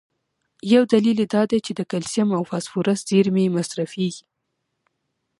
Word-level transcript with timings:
یو 0.73 0.83
دلیل 0.93 1.17
یې 1.23 1.27
دا 1.35 1.43
دی 1.51 1.59
چې 1.65 1.71
د 1.75 1.81
کلسیم 1.91 2.29
او 2.37 2.43
فاسفورس 2.51 2.99
زیرمي 3.09 3.43
یې 3.45 3.53
مصرفېږي. 3.57 4.25